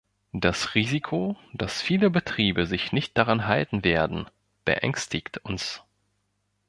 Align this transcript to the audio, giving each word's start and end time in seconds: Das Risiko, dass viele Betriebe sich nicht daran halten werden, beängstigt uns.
Das 0.33 0.73
Risiko, 0.73 1.37
dass 1.53 1.79
viele 1.79 2.09
Betriebe 2.09 2.65
sich 2.65 2.91
nicht 2.91 3.15
daran 3.19 3.45
halten 3.45 3.83
werden, 3.83 4.25
beängstigt 4.65 5.37
uns. 5.45 5.83